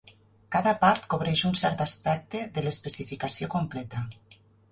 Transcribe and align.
Cada 0.53 0.71
"part" 0.83 1.03
cobreix 1.13 1.41
un 1.49 1.53
cert 1.59 1.83
aspecte 1.85 2.41
de 2.57 2.65
l'especificació 2.67 3.53
completa. 3.57 4.05